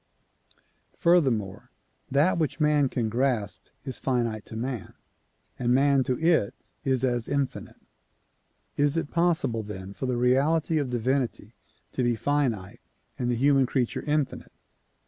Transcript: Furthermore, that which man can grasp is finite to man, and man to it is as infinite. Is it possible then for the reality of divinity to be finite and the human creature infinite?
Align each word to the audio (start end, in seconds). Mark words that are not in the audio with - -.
Furthermore, 0.97 1.69
that 2.09 2.39
which 2.39 2.59
man 2.59 2.89
can 2.89 3.07
grasp 3.07 3.61
is 3.83 3.99
finite 3.99 4.45
to 4.47 4.55
man, 4.55 4.95
and 5.59 5.75
man 5.75 6.01
to 6.05 6.17
it 6.19 6.55
is 6.83 7.03
as 7.03 7.27
infinite. 7.27 7.79
Is 8.77 8.97
it 8.97 9.11
possible 9.11 9.61
then 9.61 9.93
for 9.93 10.07
the 10.07 10.17
reality 10.17 10.79
of 10.79 10.89
divinity 10.89 11.53
to 11.91 12.01
be 12.01 12.15
finite 12.15 12.81
and 13.19 13.29
the 13.29 13.35
human 13.35 13.67
creature 13.67 14.01
infinite? 14.01 14.53